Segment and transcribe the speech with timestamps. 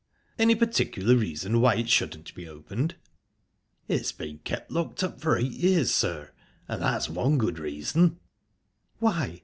[0.39, 2.95] "Any particular reason why it shouldn't be opened?"
[3.87, 6.31] "It's been kept locked up for eight years, sir,
[6.67, 8.19] and that's one good reason."
[8.97, 9.39] "Why?"